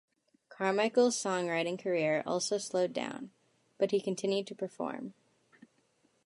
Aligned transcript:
Carmichael's 0.49 1.15
songwriting 1.15 1.77
career 1.77 2.23
also 2.25 2.57
slowed 2.57 2.91
down, 2.91 3.29
but 3.77 3.91
he 3.91 4.01
continued 4.01 4.47
to 4.47 4.55
perform. 4.55 5.13